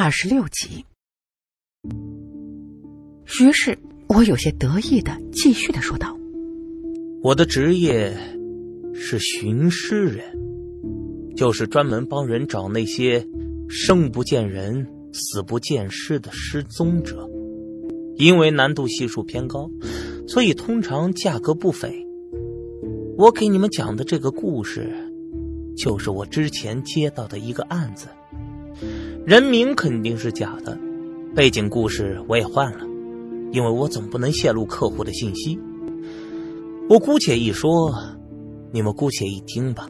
[0.00, 0.84] 二十六集。
[3.40, 3.76] 于是
[4.06, 6.16] 我有些得意的继续的说道
[7.20, 8.16] ：“我的职业
[8.94, 10.24] 是寻尸人，
[11.34, 13.26] 就是专门帮人找那些
[13.68, 17.28] 生不见人、死不见尸的失踪者。
[18.18, 19.68] 因为难度系数偏高，
[20.28, 22.06] 所以通常价格不菲。
[23.16, 24.94] 我给你们讲的这个故事，
[25.76, 28.06] 就是我之前接到的一个案子。
[29.28, 30.80] 人名肯定是假的，
[31.36, 32.86] 背景故事我也换了。”
[33.52, 35.60] 因为我总不能泄露客户的信息，
[36.88, 37.94] 我姑且一说，
[38.72, 39.86] 你们姑且一听吧。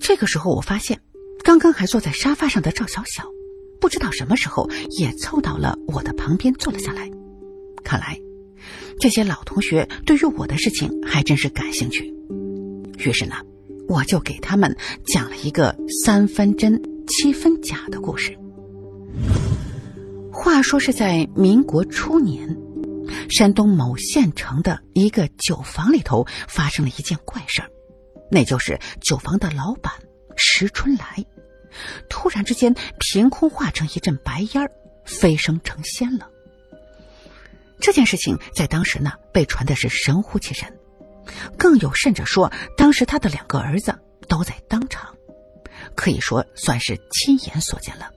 [0.00, 0.98] 这个时候，我发现
[1.44, 3.22] 刚刚还坐在沙发上的赵小小，
[3.80, 4.68] 不知道什么时候
[4.98, 7.08] 也凑到了我的旁边坐了下来。
[7.84, 8.18] 看来
[8.98, 12.12] 这些老同学对于我的事情还真是感兴趣。
[12.98, 13.36] 于是呢，
[13.86, 18.38] 我就给他们讲了一个三分真七分假的故事。
[20.32, 22.56] 话说是在民国初年，
[23.30, 27.70] 山东某县城的一个酒房里头发生了一件怪事儿，
[28.30, 29.92] 那就是酒房的老板
[30.36, 31.24] 石春来，
[32.10, 34.68] 突然之间凭空化成一阵白烟，
[35.04, 36.28] 飞升成仙了。
[37.80, 40.78] 这件事情在当时呢被传的是神乎其神，
[41.56, 45.15] 更有甚者说，当时他的两个儿子都在当场，
[45.96, 48.10] 可以说算是亲眼所见了。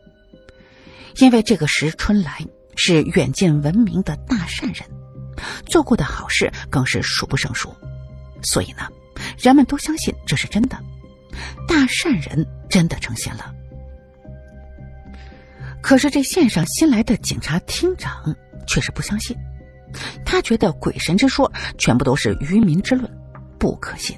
[1.17, 4.83] 因为这个石春来是远近闻名的大善人，
[5.65, 7.75] 做过的好事更是数不胜数，
[8.43, 8.87] 所以呢，
[9.37, 10.77] 人们都相信这是真的，
[11.67, 13.53] 大善人真的成仙了。
[15.81, 18.35] 可是这县上新来的警察厅长
[18.67, 19.35] 却是不相信，
[20.23, 23.11] 他觉得鬼神之说全部都是愚民之论，
[23.57, 24.17] 不可信。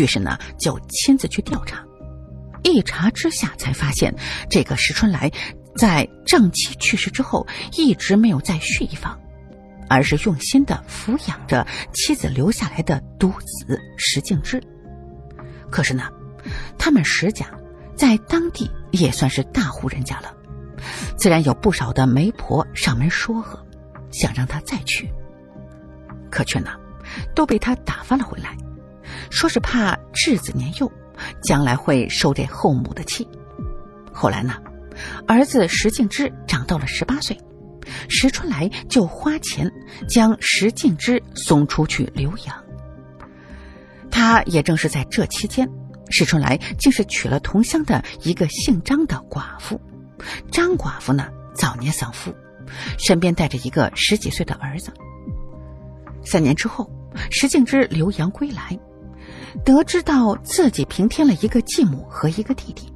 [0.00, 1.84] 于是呢，就亲自去调查，
[2.62, 4.14] 一查之下才发现
[4.48, 5.30] 这个石春来。
[5.76, 9.18] 在正妻去世之后，一直没有再续一房，
[9.88, 11.64] 而是用心的抚养着
[11.94, 14.60] 妻子留下来的独子石敬之。
[15.70, 16.10] 可是呢，
[16.76, 17.46] 他们石家
[17.94, 20.34] 在当地也算是大户人家了，
[21.16, 23.64] 自然有不少的媒婆上门说和，
[24.10, 25.08] 想让他再娶。
[26.30, 26.72] 可却呢，
[27.32, 28.56] 都被他打发了回来，
[29.30, 30.92] 说是怕稚子年幼，
[31.42, 33.28] 将来会受这后母的气。
[34.12, 34.54] 后来呢？
[35.26, 37.38] 儿子石敬之长到了十八岁，
[38.10, 39.70] 石春来就花钱
[40.06, 42.62] 将石敬之送出去留养。
[44.10, 45.66] 他也正是在这期间，
[46.10, 49.80] 石春来竟是娶了同乡的一个姓张的寡妇。
[50.50, 52.34] 张寡妇呢，早年丧夫，
[52.98, 54.92] 身边带着一个十几岁的儿子。
[56.22, 56.90] 三年之后，
[57.30, 58.78] 石敬之留洋归来，
[59.64, 62.92] 得知到自己平添了一个继母和一个弟弟。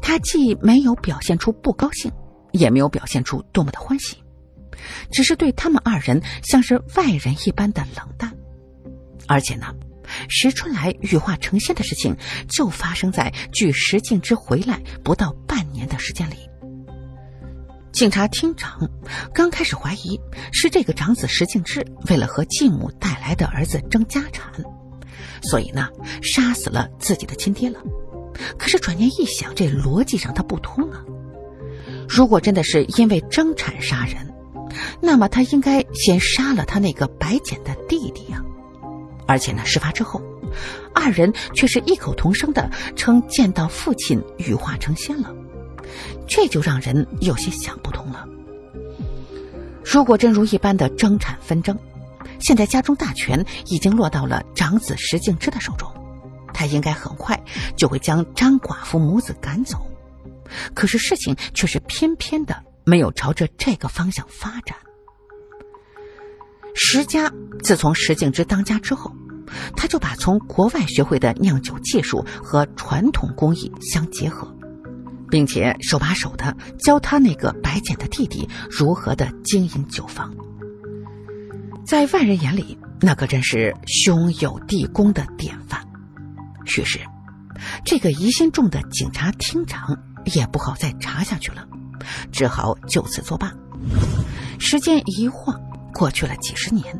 [0.00, 2.12] 他既没有表现出不高兴，
[2.52, 4.16] 也没有表现出多么的欢喜，
[5.10, 8.32] 只是对他们二人像是外人一般的冷淡。
[9.26, 9.74] 而且呢，
[10.28, 12.16] 石春来羽化成仙的事情
[12.48, 16.36] 就发生在距石敬之回来不到半年的时间里。
[17.92, 18.90] 警察厅长
[19.32, 20.20] 刚开始怀疑
[20.52, 24.52] 是这个长子石敬之为了和继母带来的儿子争家产，
[25.42, 25.88] 所以呢，
[26.22, 27.80] 杀死了自己的亲爹了。
[28.58, 31.04] 可是转念一想，这逻辑上他不通啊！
[32.08, 34.34] 如果真的是因为争产杀人，
[35.00, 38.42] 那么他应该先杀了他那个白捡的弟弟呀！
[39.26, 40.20] 而且呢，事发之后，
[40.94, 45.32] 二人却是异口同声的称见到父亲羽化成仙了，
[46.26, 48.26] 这就让人有些想不通了。
[49.84, 51.78] 如果真如一般的争产纷争，
[52.38, 55.90] 现在家中大权已经落到了长子石敬之的手中。
[56.52, 57.38] 他应该很快
[57.76, 59.76] 就会将张寡妇母子赶走，
[60.72, 64.76] 可是事情却是偏偏的没有朝着这个方向发展。
[66.74, 67.32] 石家
[67.62, 69.12] 自从石敬之当家之后，
[69.76, 74.52] 他就把从国外学会的酿酒技术和传统工艺相结合，
[75.28, 80.32] 并且手把手的教他那个白捡的弟弟如何的经营酒坊。
[81.86, 85.86] 在外人眼里，那可真是兄友弟恭的典范。
[86.64, 86.98] 于是，
[87.84, 89.94] 这个疑心重的警察厅长
[90.24, 91.66] 也不好再查下去了，
[92.32, 93.52] 只好就此作罢。
[94.58, 95.60] 时间一晃
[95.92, 96.98] 过去了几十年，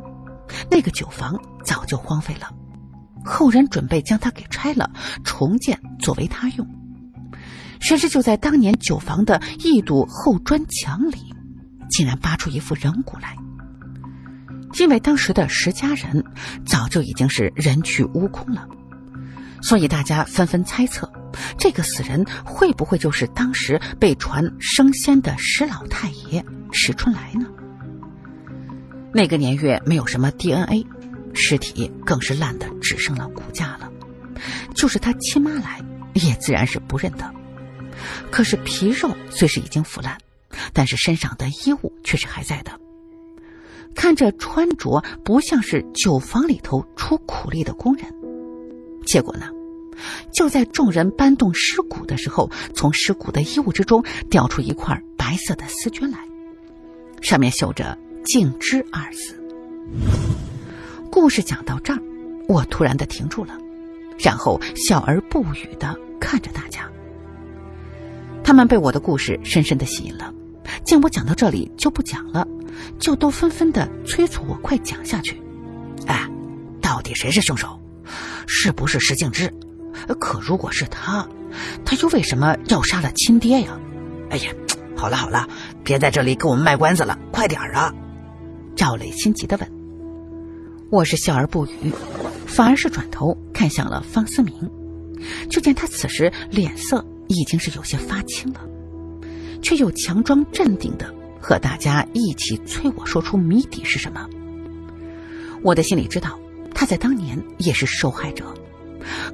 [0.70, 1.34] 那个酒房
[1.64, 2.50] 早就荒废了，
[3.25, 4.90] 后人准备将它给拆了，
[5.25, 6.69] 重建作为他用。
[7.80, 11.34] 谁知就在当年酒房的一堵后砖墙里，
[11.90, 13.34] 竟然扒出一副人骨来。
[14.79, 16.25] 因为当时的石家人
[16.67, 18.69] 早就已经是人去屋空了。
[19.62, 21.11] 所以大家纷纷猜测，
[21.59, 27.47] 这个死人会不会就是当时被传升仙的石老太爷石春来呢？
[29.12, 30.85] 那个年月没有什么 DNA，
[31.32, 33.91] 尸体更是烂的只剩了骨架了，
[34.75, 35.81] 就是他亲妈来
[36.12, 37.32] 也自然是不认得。
[38.31, 40.19] 可是皮肉虽是已经腐烂，
[40.75, 42.73] 但是身上的衣物却是还在的。
[43.94, 48.06] 看着穿着不像是酒坊里头出苦力的工人，
[49.06, 49.46] 结果呢，
[50.32, 56.19] 就在众人搬动尸骨的时候，从尸骨的衣物之中掉出一块白色的丝绢来，
[57.20, 59.41] 上面绣着“静之”二字。
[61.11, 62.02] 故事讲到这儿，
[62.49, 63.56] 我突然的停住了，
[64.19, 66.90] 然后笑而不语的看着大家。
[68.43, 70.35] 他们被我的故事深深的吸引了，
[70.84, 72.46] 见我讲到这里就不讲了。
[72.99, 75.40] 就都纷纷的催促我快讲下去。
[76.06, 76.28] 哎，
[76.81, 77.81] 到底谁是凶手？
[78.46, 79.52] 是不是石敬之？
[80.19, 81.26] 可如果是他，
[81.84, 83.78] 他又为什么要杀了亲爹呀？
[84.31, 84.50] 哎呀，
[84.96, 85.49] 好了好了，
[85.84, 87.94] 别在这里给我们卖关子了，快点儿啊！
[88.75, 89.72] 赵磊心急的问。
[90.90, 91.93] 我是笑而不语，
[92.44, 94.52] 反而是转头看向了方思明，
[95.49, 98.61] 就见他此时脸色已经是有些发青了，
[99.64, 101.12] 却又强装镇定的。
[101.40, 104.26] 和大家一起催我说出谜底是什么。
[105.62, 106.38] 我的心里知道，
[106.75, 108.55] 他在当年也是受害者，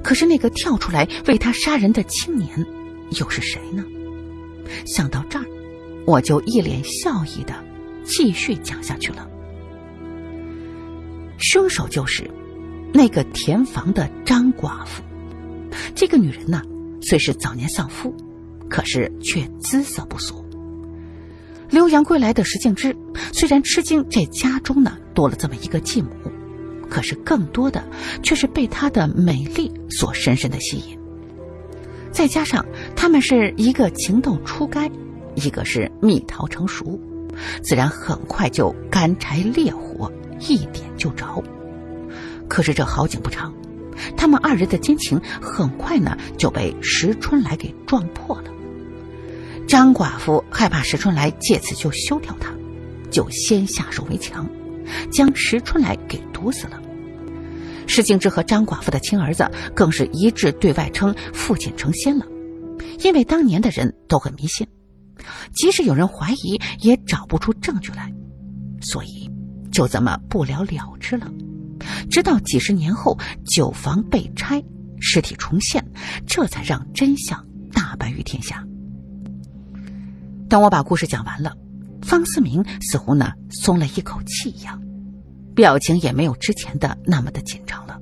[0.03, 2.49] 可是那个跳出来为他杀人的青年
[3.11, 3.85] 又是谁呢？
[4.85, 5.45] 想到这儿，
[6.05, 7.53] 我就一脸笑意的
[8.03, 9.29] 继续讲下去了。
[11.37, 12.29] 凶手就是
[12.93, 15.01] 那个填房的张寡妇。
[15.95, 16.61] 这个女人呢，
[17.01, 18.13] 虽是早年丧夫，
[18.71, 20.43] 可是却姿色不俗。
[21.69, 22.95] 留洋归来的石敬之
[23.33, 26.09] 虽然吃惊这家中呢多了这么一个继母，
[26.89, 27.83] 可是更多的
[28.23, 30.97] 却是被她的美丽所深深的吸引。
[32.11, 32.65] 再加上
[32.95, 34.89] 他们是一个情窦初开，
[35.35, 36.99] 一个是蜜桃成熟，
[37.61, 41.43] 自然很快就干柴烈火，一点就着。
[42.47, 43.53] 可是这好景不长，
[44.17, 48.51] 他们二人的奸情很快呢就被石春来给撞破了。
[49.67, 52.53] 张寡妇害怕石春来借此就休掉她，
[53.09, 54.49] 就先下手为强，
[55.11, 56.81] 将石春来给毒死了。
[57.87, 62.25] 石敬之和张寡妇的亲儿子更是一致对外称父亲成仙了，
[62.99, 64.67] 因为当年的人都很迷信，
[65.53, 68.13] 即使有人怀疑，也找不出证据来，
[68.81, 69.29] 所以
[69.71, 71.31] 就这么不了了之了。
[72.09, 74.63] 直到几十年后，酒房被拆，
[74.99, 75.85] 尸体重现，
[76.25, 78.65] 这才让真相大白于天下。
[80.51, 81.55] 当我把故事讲完了，
[82.01, 84.81] 方思明似乎呢松了一口气一样，
[85.55, 87.97] 表情也没有之前的那么的紧张了。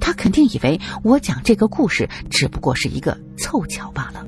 [0.00, 4.26] 他肯定以为我讲这个故事只不过是一个凑巧罢了，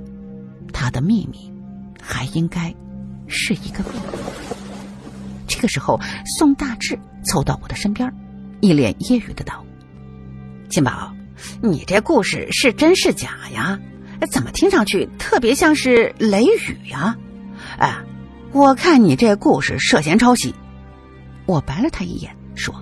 [0.71, 1.51] 他的秘密
[1.99, 2.75] 还应该
[3.27, 4.19] 是一个秘密。
[5.49, 5.99] 这个时候，
[6.37, 8.13] 宋大志凑到我的身边，
[8.61, 9.65] 一脸揶揄的道
[10.69, 11.15] ：“金宝，
[11.63, 13.81] 你这故事是真是假呀？”
[14.31, 17.17] 怎么听上去特别像是雷雨呀？
[17.79, 17.97] 哎，
[18.53, 20.55] 我看你这故事涉嫌抄袭。
[21.47, 22.75] 我白了他一眼，说：“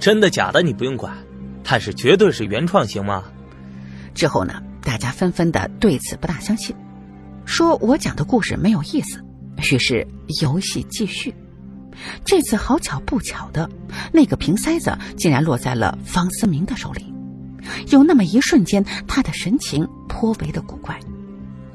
[0.00, 1.16] 真的假的你不用管，
[1.62, 3.22] 但是绝对是原创，行吗？”
[4.14, 6.74] 之后呢，大家纷纷的对此不大相信，
[7.44, 9.24] 说我讲的故事没有意思。
[9.72, 10.06] 于是
[10.42, 11.32] 游戏继续。
[12.24, 13.70] 这次好巧不巧的，
[14.12, 17.13] 那个瓶塞子竟然落在了方思明的手里。
[17.90, 20.98] 有那么一瞬间，他的神情颇为的古怪，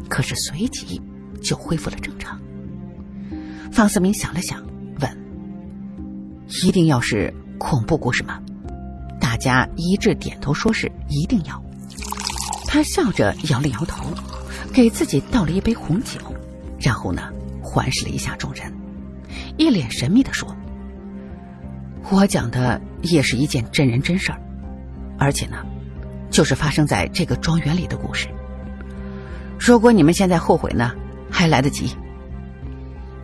[0.08, 1.01] 可是随即
[1.41, 2.39] 就恢复了正常。
[3.72, 4.63] 方思明想了想，
[5.00, 5.17] 问
[6.63, 8.39] ：“一定要是恐怖故事吗？”
[9.19, 11.63] 大家一致点头，说是一定要。
[12.65, 14.05] 他笑着摇了摇头，
[14.74, 16.19] 给自己倒了一杯红酒，
[16.79, 17.31] 然后呢，
[17.62, 18.74] 环视了一下众人，
[19.58, 20.55] 一脸神秘的说
[22.12, 24.41] ：“我讲的也是一件真人真事儿，
[25.17, 25.58] 而且呢。”
[26.29, 28.27] 就是发生在这个庄园里的故事。
[29.59, 30.93] 如果你们现在后悔呢，
[31.29, 31.95] 还来得及。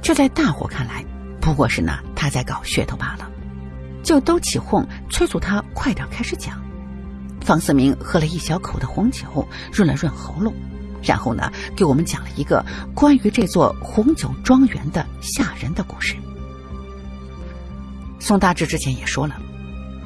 [0.01, 1.03] 这在大伙看来，
[1.39, 3.29] 不过是呢他在搞噱头罢了，
[4.03, 6.62] 就都起哄催促他快点开始讲。
[7.41, 10.53] 方思明喝了一小口的红酒，润了润喉咙，
[11.01, 16.15] 然后呢给我们讲了一个关于这座红酒庄园的吓人的故事。
[18.19, 19.35] 宋大志之前也说了，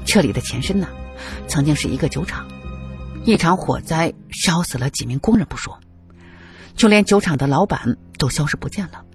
[0.06, 0.88] 这里的前身呢，
[1.48, 2.46] 曾经是一个酒厂。
[3.26, 5.80] 一场火灾烧死了几名工人不说，
[6.76, 9.06] 就连酒厂的老板都消失不见了。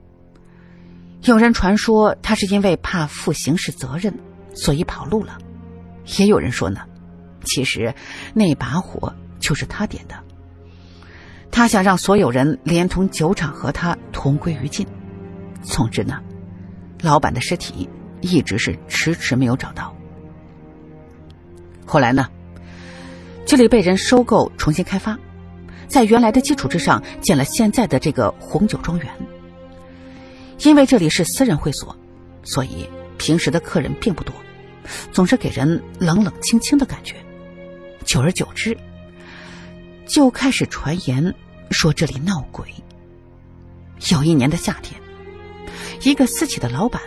[1.23, 4.19] 有人传说他是因为怕负刑事责任，
[4.55, 5.39] 所以跑路了；
[6.19, 6.83] 也有人说呢，
[7.43, 7.95] 其实
[8.35, 10.15] 那把火就是他点的。
[11.51, 14.87] 他想让所有人连同酒厂和他同归于尽。
[15.63, 16.21] 总之呢，
[17.01, 17.89] 老板的尸体
[18.21, 19.97] 一直是迟迟没有找到。
[21.87, 22.29] 后来呢，
[23.57, 25.17] 这里被人收购，重新开发，
[25.87, 29.07] 在原来的基础之上建了现在的这个红酒庄园。
[30.65, 31.97] 因为这里是私人会所，
[32.43, 34.35] 所以平时的客人并不多，
[35.13, 37.15] 总是给人冷冷清清的感觉。
[38.05, 38.77] 久而久之，
[40.05, 41.33] 就开始传言
[41.71, 42.67] 说这里闹鬼。
[44.11, 45.01] 有一年的夏天，
[46.03, 47.01] 一个私企的老板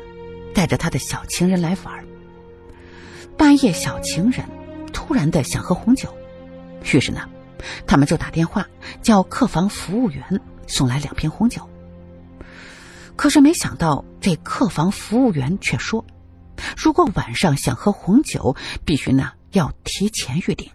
[0.54, 2.06] 带着他的小情人来玩，
[3.36, 4.46] 半夜小情人。
[4.94, 6.10] 突然的想喝红酒，
[6.94, 7.27] 于是呢，
[7.86, 8.67] 他们就打电话
[9.01, 11.67] 叫客房服务员送来两瓶红酒。
[13.15, 16.06] 可是没想到，这客房服务员却说，
[16.77, 20.70] 如果晚上想喝红酒，必须呢要提前预定。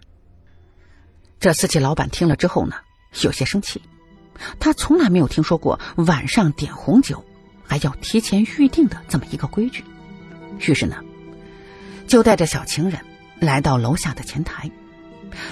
[1.39, 2.75] 这私企老板听了之后呢，
[3.21, 3.81] 有些生气，
[4.59, 7.23] 他从来没有听说过晚上点红酒
[7.65, 9.83] 还要提前预定的这么一个规矩，
[10.59, 10.97] 于是呢，
[12.07, 12.99] 就带着小情人。
[13.39, 14.71] 来到楼下的前台，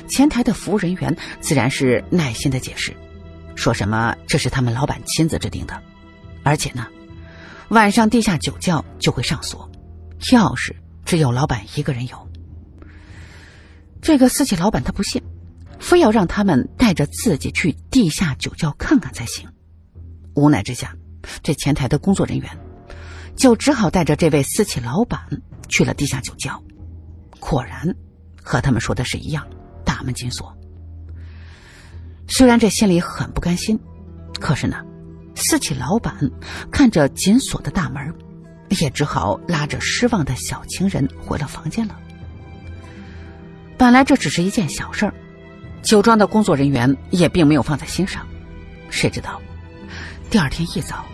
[0.08, 2.96] 前台的服务人员自然是耐心的解释，
[3.56, 5.82] 说什么这是他们老板亲自制定的，
[6.44, 6.88] 而且呢，
[7.70, 9.70] 晚上地下酒窖就会上锁，
[10.22, 10.74] 钥匙
[11.06, 12.32] 只有老板一个人有。
[14.02, 15.22] 这个私企老板他不信，
[15.80, 19.48] 非要让他们带着自己去地下酒窖看看才行。
[20.34, 20.96] 无奈之下，
[21.44, 22.50] 这前台的工作人员
[23.36, 25.20] 就只好带着这位私企老板
[25.70, 26.62] 去了地下酒窖。
[27.40, 27.96] 果然，
[28.42, 29.46] 和他们说的是一样，
[30.02, 30.52] 大门紧锁。
[32.28, 33.80] 虽然这心里很不甘心，
[34.40, 34.78] 可是呢，
[35.36, 36.18] 私企老板
[36.72, 38.12] 看着紧锁的大门，
[38.82, 41.96] 也只好拉着失望的小情人回了房间了。
[43.78, 45.14] 本来这只是一件小事儿，
[45.84, 48.26] 酒庄的工作人员也并没有放在心上。
[48.90, 49.40] 谁知道，
[50.32, 51.06] 第二天一早，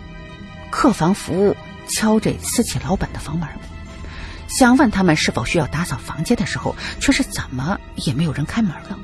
[0.70, 1.54] 客房服务
[1.90, 3.46] 敲这私企老板的房门。
[4.48, 8.98] 想问他们是否需要打扫房间的时候，却是怎么也没有人开门了。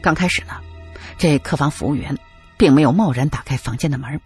[0.00, 0.54] 刚开始呢，
[1.18, 2.18] 这客房服务员
[2.56, 4.20] 并没有贸然打开房间的门，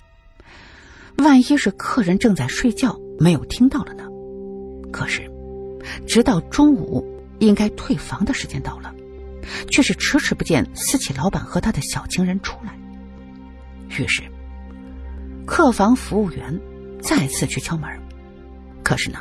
[1.19, 4.05] 万一是客人正在睡觉没有听到了呢？
[4.93, 5.31] 可是，
[6.07, 7.05] 直到中午
[7.41, 8.95] 应该退房的时间到了，
[9.71, 12.73] 却是迟迟不见私企老板和他的小情人出来。
[13.89, 14.23] 于是，
[15.45, 16.59] 客房服务员
[17.03, 17.91] 再次去敲门，
[18.83, 19.19] 可是呢？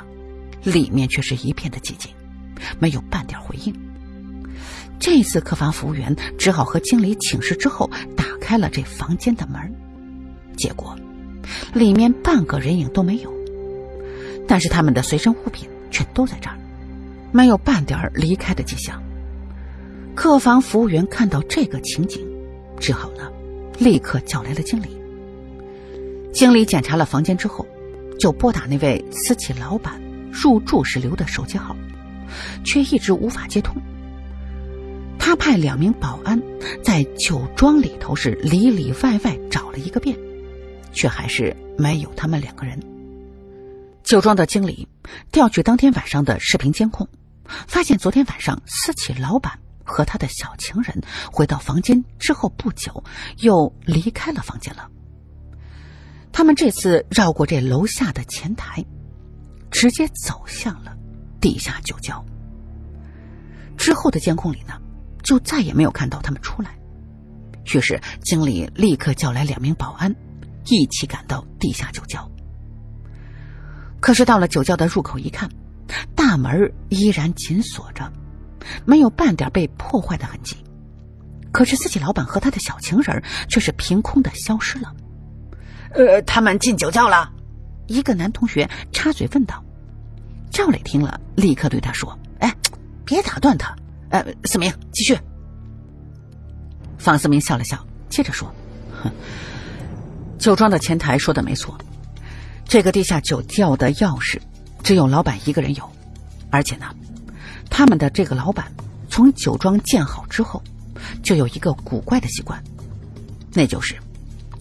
[0.65, 2.12] 里面却是一片的寂静，
[2.79, 3.74] 没有半点回应。
[5.00, 9.74] 这次客房服务员只好和经理请示之后，打开了这房间的门。
[10.57, 10.98] 结果，
[11.74, 13.34] 里面半个人影都没有。
[14.48, 16.57] 但是他们的随身物品却都在这儿，
[17.31, 19.01] 没有半点离开的迹象。
[20.15, 22.25] 客房服务员看到这个情景，
[22.79, 23.29] 只好呢，
[23.77, 24.98] 立刻叫来了经理。
[26.31, 27.67] 经理检查了房间之后，
[28.17, 30.04] 就拨打那位私企老板。
[30.36, 31.75] 入住时留的手机号，
[32.65, 33.75] 却一直无法接通。
[35.18, 36.39] 他派两名保安
[36.84, 40.15] 在酒庄里头是里里外外找了一个遍，
[40.92, 42.80] 却还是没有他们两个人。
[44.04, 44.88] 酒庄的经理
[45.32, 47.08] 调取当天晚上的视频监控，
[47.68, 51.01] 发现昨天晚上私企老板和他的小情人
[51.32, 53.04] 回到房间之后不久，
[53.39, 54.88] 又离开了房间了。
[56.32, 58.86] 他们这次绕过这楼下的前台。
[59.72, 60.95] 直接走向了
[61.39, 62.24] 地下酒窖。
[63.77, 64.74] 之后的监控里呢，
[65.24, 66.72] 就再也没有看到他们出来。
[67.74, 70.15] 于是经理立刻叫来两名保安，
[70.65, 72.29] 一起赶到地下酒窖。
[74.00, 75.50] 可是到了酒窖的入口一看，
[76.15, 78.12] 大门依然紧锁着，
[78.86, 80.55] 没有半点被破坏的痕迹。
[81.51, 84.95] 可是自己老板和他的小情人却是凭空的消失了。
[85.91, 87.31] 呃，他们进酒窖了。
[87.88, 89.63] 一个男同学插嘴问道
[90.51, 92.54] ：“赵磊听了，立刻对他说：‘哎，
[93.06, 93.75] 别打断他。’
[94.10, 95.18] 呃，思明继续。”
[96.98, 98.54] 方思明笑了笑，接着说
[99.04, 99.12] ：“哼，
[100.39, 101.77] 酒庄的前台说的没错，
[102.65, 104.39] 这个地下酒窖的钥匙
[104.84, 105.92] 只有老板一个人有，
[106.50, 106.86] 而且呢，
[107.70, 108.72] 他们的这个老板
[109.10, 110.63] 从酒庄建好之后，
[111.22, 112.63] 就有一个古怪的习惯，
[113.54, 113.96] 那就是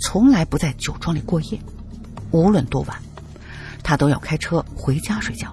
[0.01, 1.59] 从来不在酒庄里过夜，
[2.31, 2.99] 无论多晚。”
[3.85, 5.53] 他都要开车回家睡觉，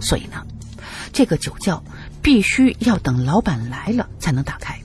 [0.00, 0.44] 所以呢，
[1.12, 1.82] 这个酒窖
[2.20, 4.78] 必须要等老板来了才能打开。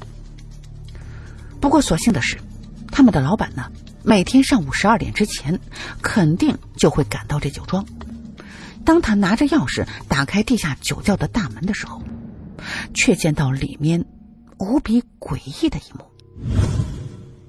[1.60, 2.40] 不过所幸的是，
[2.90, 3.70] 他们的老板呢，
[4.04, 5.60] 每天上午十二点之前
[6.02, 7.86] 肯定就会赶到这酒庄。
[8.86, 12.02] 当他拿着钥匙打开地下酒窖的大门的时候，
[12.94, 14.06] 却见到里面
[14.58, 16.06] 无比诡异的一幕：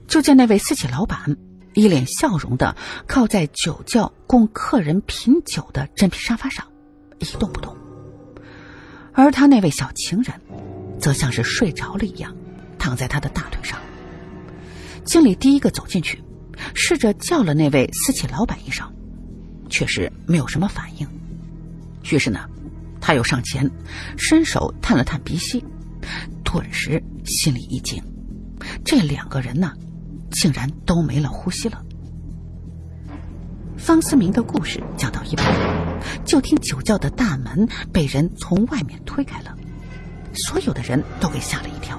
[0.09, 1.37] 就见那位私企老板
[1.75, 6.67] 一脸笑容的靠在酒窖供客人品酒的真皮沙发上，
[7.19, 7.77] 一动不动。
[9.12, 10.41] 而他那位小情人，
[10.99, 12.35] 则像是睡着了一样，
[12.79, 13.79] 躺在他的大腿上。
[15.05, 16.23] 经理第一个走进去，
[16.75, 18.87] 试着叫了那位私企老板一声，
[19.69, 21.09] 却是没有什么反应。
[22.11, 22.49] 于是呢，
[23.00, 23.69] 他又上前，
[24.17, 25.65] 伸手探了探鼻息，
[26.45, 28.03] 顿时心里一惊，
[28.85, 29.73] 这两个人呢，
[30.30, 31.82] 竟然都没了呼吸了。
[33.76, 35.46] 方思明的故事讲到一半，
[36.25, 39.56] 就听酒窖的大门被人从外面推开了，
[40.34, 41.99] 所有的人都给吓了一跳，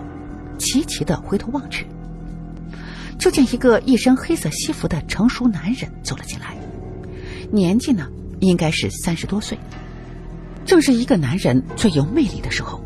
[0.60, 1.88] 齐齐的回头望去，
[3.18, 6.56] 就见一个一身黑色西服的成熟男人走了进来，
[7.52, 8.08] 年纪呢
[8.40, 9.58] 应该是三十多岁，
[10.66, 12.80] 正是一个男人最有魅力的时候。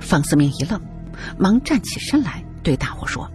[0.00, 0.80] 方思明一愣，
[1.38, 3.30] 忙站起身来对大伙说：“，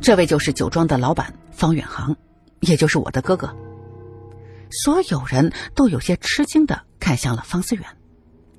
[0.00, 2.16] 这位就是酒庄的老板方远航。”
[2.60, 3.56] 也就是我的哥哥。
[4.70, 7.84] 所有人都有些吃惊的看向了方思远，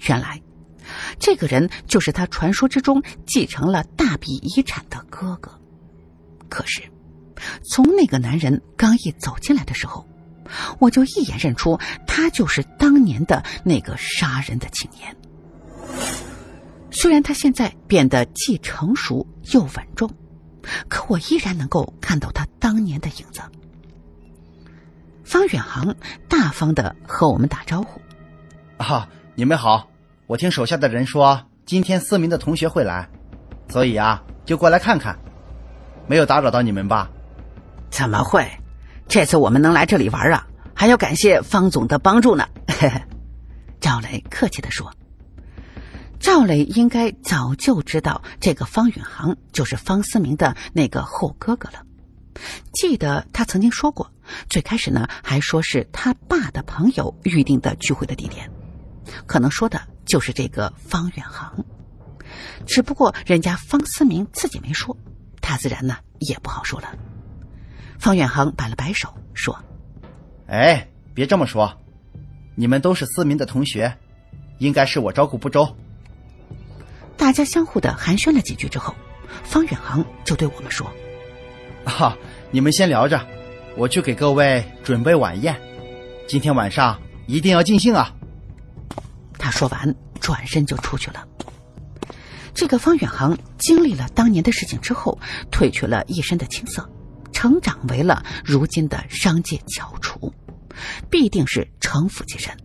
[0.08, 0.42] 原来，
[1.20, 5.52] 这个人就是他传说之中继承了大笔遗产的哥哥。
[6.50, 6.82] 可是，
[7.64, 10.06] 从那个男人刚一走进来的时候，
[10.80, 15.16] 我就一眼认出他就是当年的那个杀人的青年。
[16.90, 20.12] 虽然他现在变得既成熟又稳重，
[20.88, 23.42] 可我依然能够看到他当年的影子。
[25.24, 25.96] 方远航
[26.28, 28.02] 大方的和我们打招呼
[28.78, 29.90] ：“啊，你们好！
[30.28, 33.08] 我听手下的人说，今天思明的同学会来，
[33.70, 35.18] 所以啊，就过来看看。
[36.08, 37.10] 没有打扰到你们吧？
[37.90, 38.46] 怎么会？
[39.08, 42.46] 这次我们能来这里玩啊，还要感谢方总的帮助呢。
[43.80, 44.92] ”赵雷客气的说
[46.22, 51.84] ：“赵磊应该早就知道这个方远航就是方思明的那个后哥哥了。”
[52.72, 54.12] 记得他曾经说过，
[54.48, 58.50] 最开始呢还说是他爸的朋友预定的聚会的地点，
[59.26, 61.66] 可能说的就是这个方远航。
[62.66, 64.96] 只不过人家方思明自己没说，
[65.42, 66.96] 他自然呢也不好说了。
[68.00, 69.60] 方远航摆了摆手说
[70.48, 71.78] ：“哎，别这么说，
[72.56, 73.98] 你们都是思明的同学，
[74.60, 75.76] 应该是我照顾不周。”
[77.22, 78.96] 大家相互的寒暄了几句之后，
[79.44, 80.92] 方远航就对我们说。
[81.84, 82.18] 啊，
[82.50, 83.28] 你们先聊着，
[83.78, 85.56] 我去给各位准备晚宴。
[86.28, 88.16] 今天晚上一定要尽兴啊！
[89.38, 91.28] 他说完，转身就出去了。
[92.56, 95.20] 这个方远航经历了当年的事情之后，
[95.52, 96.90] 褪去了一身的青涩，
[97.32, 100.34] 成长为了如今的商界翘楚，
[101.12, 102.58] 必定是城府极深。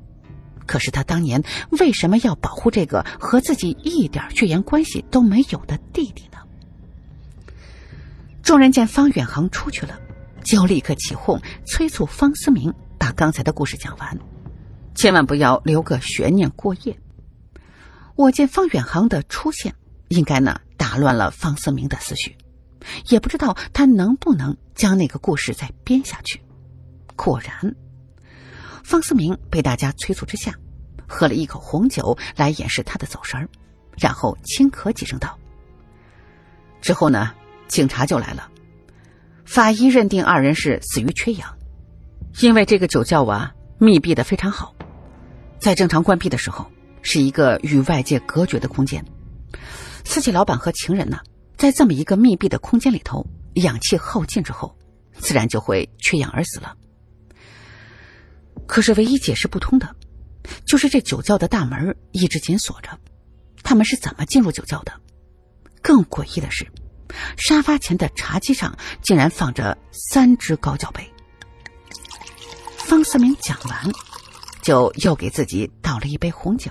[0.66, 1.42] 可是他当年
[1.78, 6.38] 为什么要保护这个和自己一点血缘关系都没有的弟弟呢？
[8.42, 9.98] 众人见方远航出去了，
[10.44, 14.18] 就立刻起哄，催促方思明把刚才的故事讲完，
[14.94, 16.96] 千万不要留个悬念过夜。
[18.14, 19.74] 我见方远航的出现，
[20.08, 22.36] 应该呢打乱了方思明的思绪，
[23.08, 26.40] 也不知道他能不能将那个故事再编下去。
[27.16, 27.74] 果然，
[28.86, 30.54] 方思明被大家催促之下，
[31.08, 33.48] 喝了一口红酒来掩饰他的走神儿，
[33.98, 35.36] 然后轻咳几声道
[36.80, 37.34] ：“之后呢？”
[37.66, 38.48] 警察就来了，
[39.44, 41.52] 法医认定二人是死于缺氧，
[42.40, 44.72] 因为这个酒窖啊密闭的非常好，
[45.58, 46.64] 在正常关闭的时候
[47.02, 49.04] 是一个与外界隔绝的空间。
[50.04, 51.18] 私企老板和情人呢，
[51.56, 54.72] 在这么一个密闭的空间里头，氧气耗尽之后，
[55.14, 56.72] 自然就会缺氧而死了。
[58.66, 59.94] 可是唯一解释不通的，
[60.64, 62.98] 就是这酒窖的大门一直紧锁着，
[63.62, 64.92] 他们是怎么进入酒窖的？
[65.82, 66.66] 更诡异的是。
[67.36, 71.08] 沙发前的茶几上竟然放着三只高脚杯。
[72.76, 73.90] 方思明讲完，
[74.60, 76.70] 就又给自己倒了一杯红酒，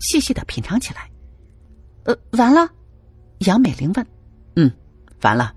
[0.00, 1.10] 细细的品尝起来。
[2.04, 2.70] 呃，完了？
[3.40, 4.06] 杨美玲问。
[4.54, 4.72] 嗯，
[5.22, 5.52] 完了。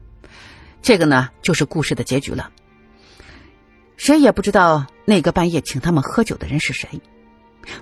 [0.82, 2.51] 这个呢，就是故事的结局了。
[3.99, 6.89] 谁也不知道那个半夜请他们喝酒的人是谁。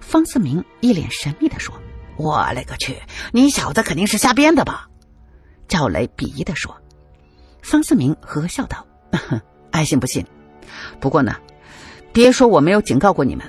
[0.01, 1.80] 方思明一脸神秘的说
[2.17, 2.97] ：“我勒个去，
[3.32, 4.88] 你小子肯定是瞎编的吧？”
[5.69, 6.75] 赵雷鄙夷的说
[7.62, 8.84] ：“方思明呵呵笑道，
[9.69, 10.25] 爱信不信。
[10.99, 11.36] 不过呢，
[12.12, 13.45] 别说我没有警告过你们，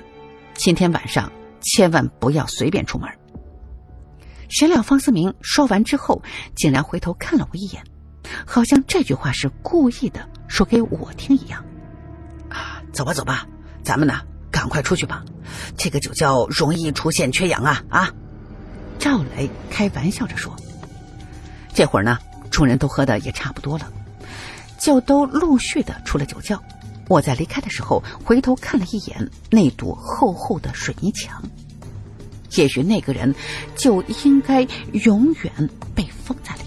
[0.53, 1.29] 今天晚上
[1.61, 3.09] 千万不要随便出门。”
[4.47, 6.21] 谁料方思明说完之后，
[6.55, 7.83] 竟然回头看了我一眼，
[8.45, 11.65] 好像这句话是故意的说给我听一样。
[12.91, 13.47] 走吧走吧
[13.83, 14.21] 咱们呢
[14.51, 15.23] 赶快出去吧。
[15.77, 18.09] 这个酒窖容易出现缺氧啊啊。
[18.97, 20.55] 赵雷开玩笑着说。
[21.73, 22.17] 这会儿呢
[22.51, 23.89] 众人都喝的也差不多了
[24.77, 26.61] 就都陆续的出了酒窖。
[27.07, 31.41] 我在离开的时候回头看了一眼那堵厚厚的水泥墙
[32.55, 33.33] 也许那个人
[33.75, 36.61] 就应该永远被封在里